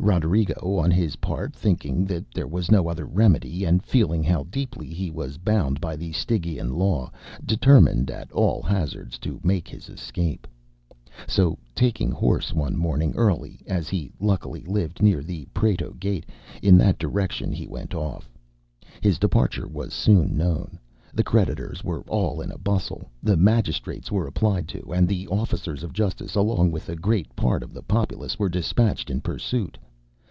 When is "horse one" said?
12.10-12.76